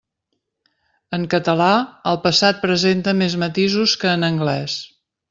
En 1.17 1.27
català, 1.33 1.69
el 2.13 2.19
passat 2.25 2.63
presenta 2.65 3.13
més 3.21 3.37
matisos 3.45 3.95
que 4.05 4.15
en 4.15 4.27
anglès. 4.31 4.79